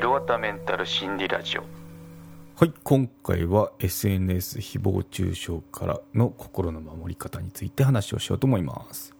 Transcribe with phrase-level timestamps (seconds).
[0.00, 1.60] ひろわたメンタル心理ラジオ。
[2.56, 9.14] はい今回は SNS 誹謗中傷からの心の守り方について話をしようと思います。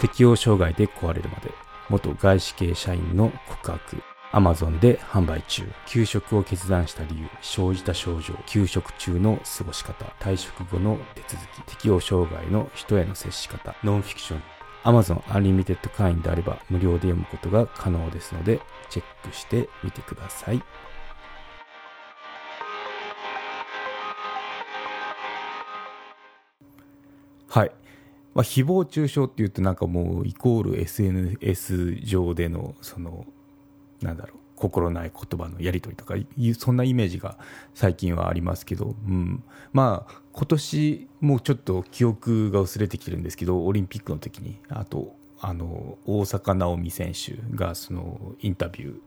[0.00, 1.52] 適応障害で壊れるまで
[1.88, 4.02] 元外資系社員の告白。
[4.32, 5.62] アマゾンで販売中。
[5.86, 10.04] 休職を決断した理由生じた症状休職中の過ごし方。
[10.18, 11.62] 退職後の手続き。
[11.76, 13.76] 適応障害の人への接し方。
[13.84, 14.42] ノンフィクション。
[14.84, 20.62] Amazon Unlimited 会員であれば無料で読むことが可能ですのでチェックしてみてください。
[27.48, 27.72] はい。
[28.34, 33.26] まあ、誹謗中傷っていうとなんかもうイコール SNS 上でのその
[34.00, 36.14] なんだろう心ない言葉のやり取りとか
[36.58, 37.36] そんなイメージが
[37.74, 39.42] 最近はありますけど、うん、
[39.72, 49.00] まあ今年もうちょっと記憶が薄れてきてるんですけどオリンピックの時にあとあの大坂なおみ選手がそのインタビュ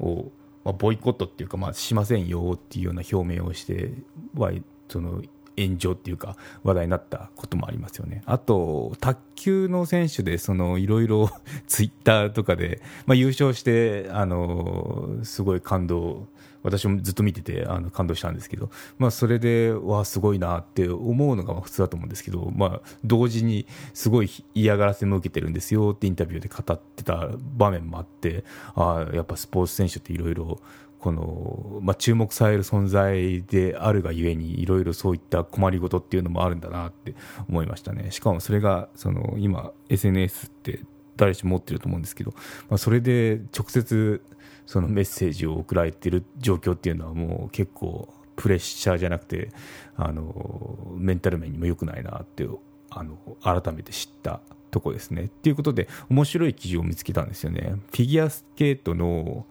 [0.00, 0.32] ーを、
[0.64, 3.92] まあ、ボイコットっていうか、まあ、しませんよっていうような表明をして
[4.34, 4.52] は
[4.88, 5.22] その
[5.58, 8.22] 炎上っていうか話題になったこともありますよね。
[8.26, 11.30] あと、卓球の選手で、そのいろいろ
[11.66, 16.28] ツイッターとかで、まあ、優勝して、あの、すごい感動、
[16.62, 30.60] 私もずっと見ててあの感動したんですけど、まあ、それで、わあ、すごいなって思うのが普通だと思うんですけど、まあ、同時にすごい嫌がらせも受けてるんですよってインタビューで語ってた場面もあって、ああ、やっぱスポーツ選手っていろいろ
[31.00, 37.14] この、まあ、注目される存在であるがゆえにいろいろそういった困りごとっていうのもあるんだなって
[37.48, 40.80] 思いましたねしかもそれがその今 SNS って
[41.16, 42.32] 誰しも持ってると思うんですけど、
[42.68, 44.22] まあ、それで直接
[44.66, 49.50] そのメッセージを送られてる状況っていうのはもう結構プレッシャーじゃなくて
[49.96, 52.46] あのメンタル面にも良くないなって
[52.90, 55.24] あの改めて知ったとこですね。
[55.24, 57.76] っていうことで面白い記事を見つけたんですよね。
[57.90, 59.46] フィギュアスケートの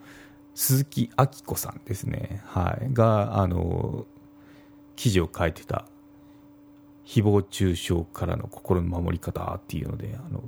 [0.58, 4.06] 鈴木明子さんですね、はい、があの
[4.96, 5.86] 記事を書いてた
[7.06, 10.42] 誹謗中傷からの心の守り方っていうのであの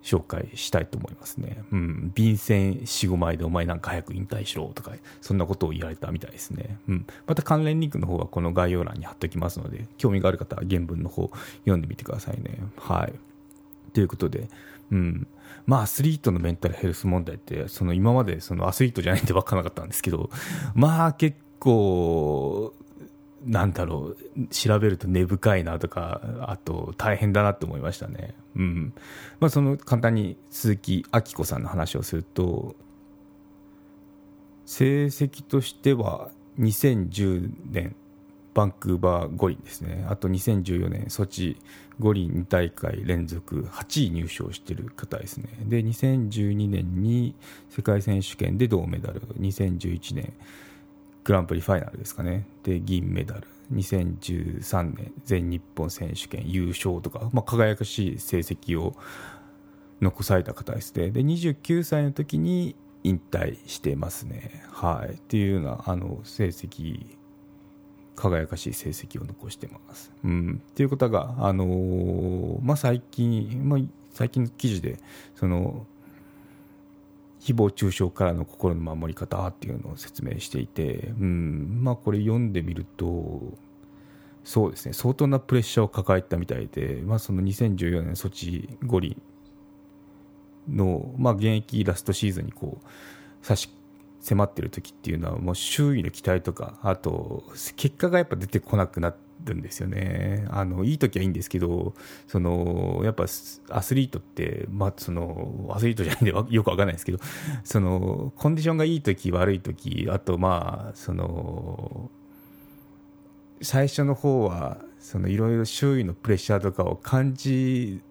[0.00, 1.64] 紹介したいと思いますね。
[1.72, 2.12] うん。
[2.14, 6.78] 便箋4、5枚でお前なんか早く引退しろとか、そんなことを言われたみたいですね。
[6.86, 7.06] うん。
[7.26, 11.28] また関連リンクの方はこの概要欄に貼っておきますので、興味がある方は原文の方
[11.64, 12.60] 読んでみてくださいね。
[12.76, 13.12] はい。
[13.92, 14.48] ということで、
[14.92, 15.26] うん。
[15.66, 20.30] まあ、アスリートのメンタルヘルス問題って、その今までそのアスリートじゃないんで分からなかったんですけど、
[20.74, 22.72] まあ結構、
[23.44, 28.34] なんだろう、調べると根深いなとか、あと大変だなと思いましたね。
[28.56, 28.94] うん。
[29.40, 32.74] まあその簡単に鈴木明子さんの話をすると、
[34.64, 37.94] 成績としては2010年
[38.56, 41.58] バンクーバー五輪ですね、あと2014年、ソチ
[41.98, 47.34] 五輪2大会連続8位入賞している方ですね、で2012年に
[47.68, 50.32] 世界選手権で銅メダル、2011年、
[51.24, 58.94] グランプリファイナルですかね、で銀メダル、2013年、全日本選手権優勝とか、まあ、輝かしい成績を
[60.00, 62.74] 残された方ですね、で29歳の時に
[63.04, 64.64] 引退してますね。
[64.70, 67.16] はい、っていうようなあの成績
[68.16, 70.10] 輝かしい成績を残してます。
[70.24, 73.80] うん、っていうことが、あのー、まあ、最近、まあ、
[74.12, 74.98] 最近の記事で
[75.34, 75.86] その
[77.40, 81.80] 誹謗中傷からの心の守り方っていうのを説明していて、うん。
[81.82, 83.40] まあ、これ読んでみると
[84.46, 84.92] そうですね。
[84.92, 89.20] 相当なプレッシャーを抱えたみたいで、まあ、その2014年ソチ五輪
[90.68, 92.86] の、まあ、現役ラストシーズンにこう
[93.46, 93.68] 差し
[94.26, 97.44] 迫ってる時っていうのはもう周囲の期待とかあと
[97.76, 99.14] 結果がやっぱ出てこなくな
[99.44, 100.46] るんですよね。
[100.50, 101.94] あのいい時はいいんですけど
[102.26, 107.18] そのやっぱアスリートって、まあ、そのアスリートじゃないんでよくわかんないですけど
[107.62, 112.10] そのコンディションがいい時悪い時あとまあその
[113.62, 114.78] 最初の方は
[115.28, 118.02] いろいろ周囲のプレッシャーとかを感じ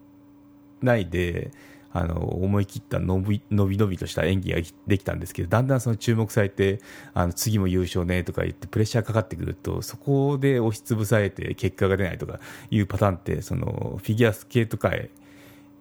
[0.81, 1.51] ないで
[1.97, 6.81] あの思い切ったのびのびびとした演技ができたんですけどだんだんその注目されて
[7.13, 15.09] あの次も優勝ねとか言ってプレッシャーかかってくるとそこで押しつぶされて結果が出ないとかいうパターンってそのフィギュアスケート界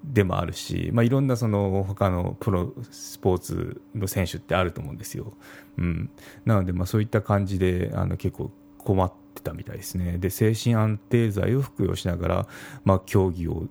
[0.04, 5.32] でもあるし、まあ、いろんなその他のプロスポーツの選手ってあると思うんですよ。
[5.78, 6.10] うん、
[6.44, 10.18] なのでまあそういった感じであの結構困ってたみたいですね。
[10.18, 12.46] で精神安定剤を服用しながら、
[12.84, 13.66] まあ、競技を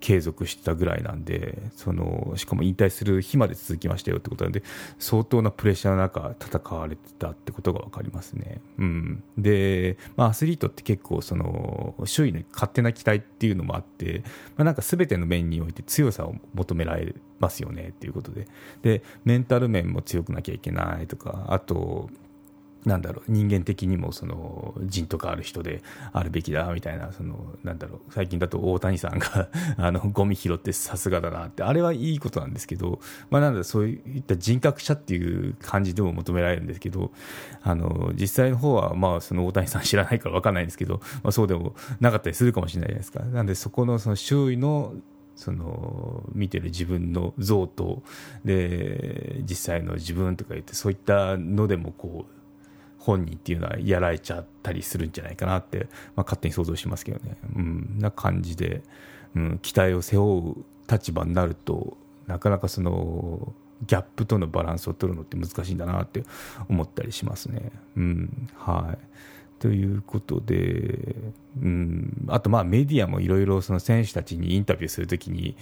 [0.00, 4.62] 継続したぐらいなんでそのしかも引退する日まで続きましたよってことなんで
[4.98, 8.60] 相当なプレッシャーの中戦われてたってことが分かりますね。
[8.78, 14.22] うん、で、まあ、アスリートって結構その周囲の勝手な期待っていうのもあって、
[14.56, 18.46] まあ、なんか全ての面において強さを求められますよねっていうことで
[18.82, 22.10] でメンタル面も強くなきゃいけないとかあと
[22.88, 25.82] なんだろう人間的にもその人とかある人で
[26.12, 33.00] あるべきだみたいなそのなんだろう最近だと大谷さんが あのゴミ拾ってさすがだなってあれはいいことなんですけど、
[33.30, 37.12] まあ、なんだそういった人格者っていう感じでも求められるんですけど
[37.62, 43.20] あの実際の方はまあその大谷さん知らないから分かんないんですけど、まあ、そうでもなかったりするかもしれないじゃないですか。
[43.20, 44.94] なんでそこのその周囲の
[45.38, 48.02] その見てる自分の像と
[48.44, 52.37] で実際の自分とか言ってそういったのでもこう
[52.98, 58.82] 本人っていうのはやられちゃったりするんじゃないかなって、まあ、勝手に想像しますけどね、うん、な感じで、
[59.34, 61.96] うん、期待を背負う立場になると
[62.26, 63.52] なかなかその
[63.86, 66.24] ギャップとのバランスを取るのって難しいんだなって
[66.68, 67.70] 思ったりしますね。
[67.96, 68.98] うんはい
[69.58, 71.14] ということで、
[71.60, 75.56] うん、あとまあメディアもいろいろ選手たちにインタビューするときに、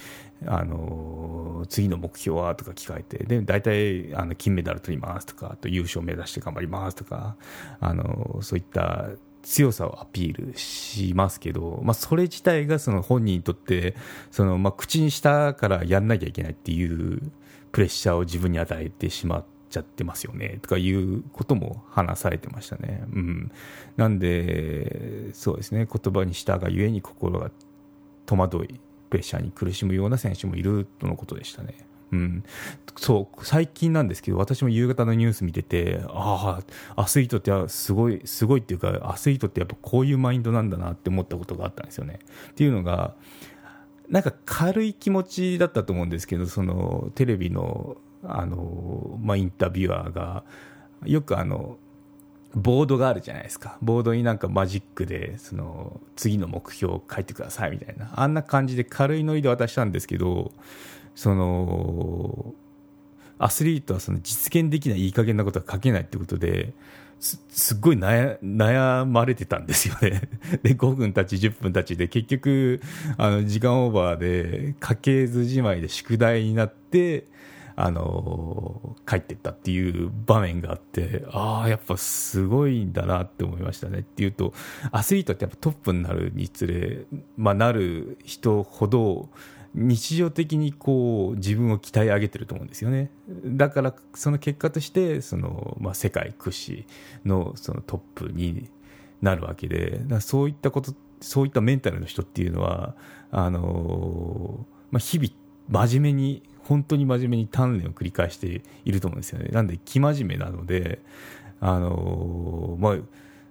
[0.47, 7.37] あの次の目標はとか聞かれて、で大体あの金メダル取りますとか、あと優勝目指して頑張りますとか、
[7.81, 9.09] あのそういった
[9.43, 13.95] 強さをアピールしますけど、まあ、それ自体がその本人にとって
[14.33, 17.23] その、まあ、口にしたからやんなきゃいけないっていう
[17.71, 19.56] プレッシャーを自分に与えてしまって。
[19.69, 23.05] ちゃってますよねとかいうことも話されてましたね。
[23.13, 23.53] うん、
[23.97, 27.51] なんで、そうですね、言葉にしたがゆえに心が
[28.27, 28.81] 戸惑い、
[29.11, 31.75] プレッシャーに苦しむような選手もいるとのことでしたね。
[32.13, 32.45] うん、
[32.97, 36.61] そう最近なんですけど私も夕方のニュース見ててあ
[36.95, 42.21] あアスリートってすごいすごいっていうかアスリートってやっぱこういうマインドなんだなって思ったことがあったんですよね。
[42.51, 43.17] っていうのが
[44.09, 47.97] なんか軽い気持ちだったと思うんですけどそのテレビの
[48.29, 50.45] あの、まあ、インタビュアーが、
[51.05, 51.79] よくあの、
[52.55, 53.77] ボードがあるじゃないですか。
[53.83, 58.11] ボードになんかマジックで、その、次の目標を書いてくださいみたいな。
[58.15, 60.53] あんな感じで軽いノリで渡したんですけど、
[61.15, 62.55] その、
[63.39, 66.73] アスリートはその実現できないいい加減なことは書けないってことで、
[67.21, 70.23] すすっごい悩悩まれてたんですよね。
[70.63, 72.81] で、5分たち、10分たちで、結局、
[73.19, 77.25] あの、時間オーバーで、家系図じまいで宿題になって、
[77.79, 83.99] あの帰ってったっていう場面があってああやっぱすごいんだなって思いましたね。
[83.99, 84.55] っていうと
[84.91, 87.05] アスリートってやっぱトップになるにつれ、
[87.37, 89.29] まあ、なる人ほど
[89.75, 93.11] 日常的にこう自分を鍛え上げてると思うんですよね。
[93.45, 96.87] だからその結果としてその、まあ、世界屈指
[97.27, 98.71] のそのトップに
[99.21, 102.95] なるわけでそういったことそういったメンタルの人っていうのは
[103.31, 105.29] あの、まあ、日々
[105.87, 109.49] 真面目に本当に真面目に鍛錬を繰り返していると思うんですよね。
[109.53, 111.01] なんで、生真面目なので、
[111.61, 112.97] あのまあ、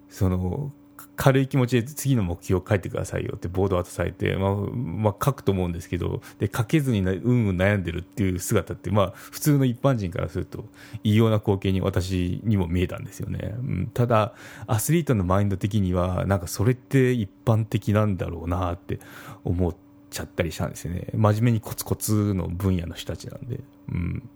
[0.10, 0.72] その、
[1.16, 10.66] 軽い気持ちで次の目標を書いてくださいよってボードを渡されて、まあ、まあ、書くと思うんですけど、で、書けずにうんうん悩んでるっていう姿って、まあ、普通の一般人からすると、
[11.04, 13.56] 異様な光景に私にも見えたんですよね。
[13.60, 14.34] うん、ただ、
[14.68, 19.00] アスリートのマインド的には、なんかそれって一般的なんだろうなって
[19.46, 19.85] 思って、
[20.16, 21.08] ちゃったりしたんですよね。
[21.14, 23.60] 真面目にコツコツの分野の人たちなんで、
[23.90, 24.30] うん、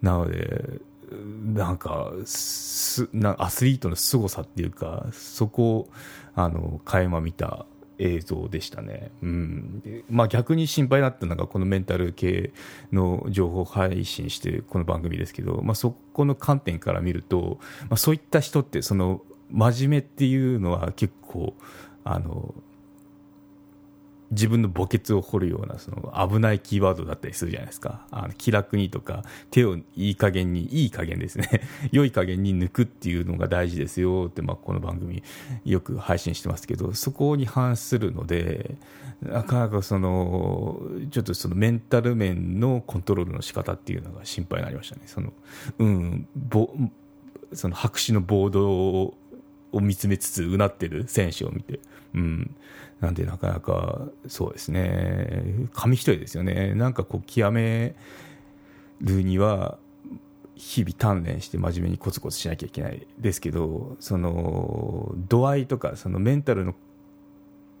[0.00, 0.80] なので
[1.54, 5.88] なんかすなアスリートの凄さっていうかそこを
[6.34, 7.66] あの垣間見た
[7.98, 10.04] 映像でしたね、うん。
[10.10, 12.52] まあ、逆に心配だったのがこのメンタル系
[12.92, 21.54] の情報配信してるこの番組ですけど、まあ、そこの観点から見ると、まあ、そういった人ってその真面目っていうのは結構
[22.02, 22.52] あの
[24.34, 28.06] 自分の墓穴を掘るようなその危ないキーワードだったりするじゃないですか。
[28.10, 31.62] あの気楽にとか、手をいい加減に、いい加減ですね。
[31.92, 35.22] 良い加減に抜くっていうのが大事ですよって、まあ、この番組
[35.64, 38.76] よく配信してますけど、そこに反するので、
[39.22, 45.02] なかなかその、ちょっとそのメンタル面のコントロールの仕方っていうのが心配になりましたね。
[45.06, 45.32] その、
[45.78, 46.70] うん、ぼ
[47.52, 49.14] その白紙のボード
[49.74, 51.80] を見つめつつうなってる選手を見て、
[52.14, 52.56] うん。
[53.00, 55.68] なんでなかなかそうですね。
[55.74, 56.74] 紙一重ですよね。
[56.74, 57.94] なんかこう極め
[59.00, 59.78] るには
[60.54, 66.74] 日々鍛錬して真面目にコツコツしなきゃいけないですけどその度合いとかそのメンタルの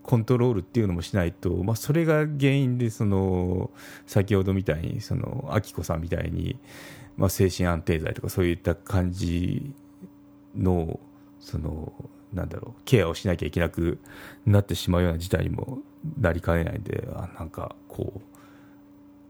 [0.02, 3.70] コントロールっていうのもしないと、まあ、それが原因でその
[4.06, 6.58] 先ほどみたいにその明子さんみたいに、
[7.16, 9.72] まあ、精神安定剤とかそういった感じ
[10.54, 11.00] の
[11.44, 11.92] その
[12.32, 14.00] なんだろうケアをしなきゃいけなく
[14.46, 15.78] なってしまうような事態にも
[16.18, 18.20] なりかねないんであなんかこ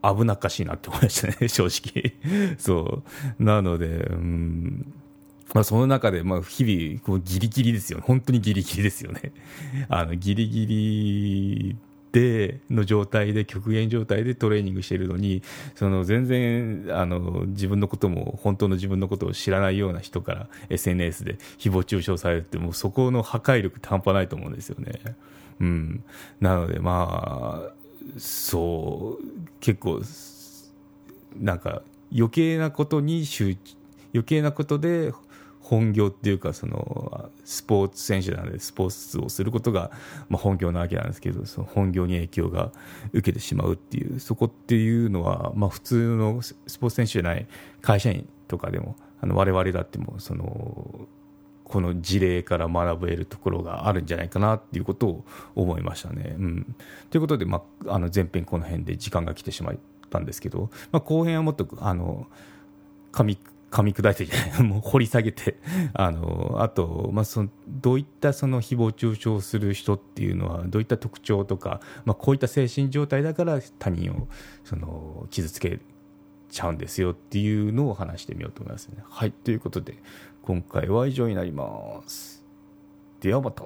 [0.03, 3.03] う危なっかしいなって思いましたね 正直そ
[3.39, 4.93] うなのでうん
[5.53, 8.03] まあ、その中で、まあ、日々、こうギリギリですよね。
[8.05, 9.31] 本当にギリギリですよね。
[9.87, 11.77] あの、ギリギリ
[12.15, 15.43] で、の状態で、極限状態でトレーニングしているのに、
[15.75, 24.93] その、全然、あの、自分のことも、本当の自分のことを知らないような人から SNS で誹謗中傷されてもう、そこの破壊力って半端ないと思うんですよね。
[25.59, 26.03] うん。
[26.39, 27.73] なので、まあ、
[28.17, 29.23] そう、
[29.59, 30.01] 結構、
[31.35, 31.81] なんか、
[32.15, 33.57] 余計なことに集
[34.13, 35.11] 余計なことで
[35.65, 39.89] 本業っていうかそのスポーツ選手なのでスポーツをすることが、
[40.29, 42.71] まあ、本業なわけなんですけどその本業に影響が
[43.13, 47.47] 受けてしまうっていうそこっていうのは、まあ、普通のスポーツ選手じゃない
[47.81, 51.07] 会社員とかでもあの我々だってもその
[51.63, 56.35] この事例から学べるところがあるんじゃないかなっていうことを思いましたね。
[56.37, 56.75] うん、
[57.09, 59.77] ということで、まあ、あの前編この辺で時間が来てしまっ
[60.11, 62.27] たんですけど、まあ、後編はもっとあの
[63.11, 63.39] 紙
[63.71, 65.57] 噛み砕いてじゃないもう掘り下げて
[65.93, 74.27] あのあと、まあ、そのどういったその誹謗中傷する人っていうのはどういった特徴とか、まあ、こういった精神状態だから他人を
[74.63, 75.79] その傷つけ
[76.49, 79.03] ちゃうんですよっていうのを話してみようと思いますね。
[79.09, 79.97] はいということで
[80.41, 82.45] 今回は以上になります。
[83.19, 83.65] ではまた。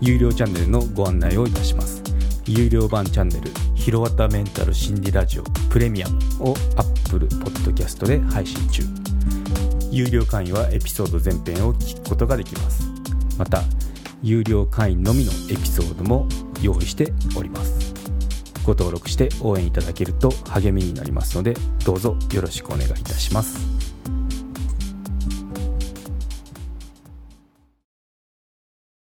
[0.00, 2.02] 有料チャンネルのご案内をいたします。
[2.46, 3.50] 有料版チャンネル
[3.84, 8.82] 「ひろわたメンタル心理ラジオプレミアム」を Apple Podcast で配信中。
[9.90, 12.88] 有料会員はエピソード全編を聞くことができます。
[13.36, 13.62] また
[14.22, 16.26] 有料会員のみのエピソードも
[16.62, 17.92] 用意しております。
[18.64, 23.83] ご登録して応援いただけると励みになりますのでどうぞよろしくお願いいたします。